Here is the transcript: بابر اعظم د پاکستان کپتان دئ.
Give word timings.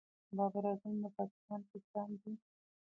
بابر 0.37 0.63
اعظم 0.69 0.95
د 1.03 1.05
پاکستان 1.17 1.59
کپتان 1.69 2.09
دئ. 2.21 2.33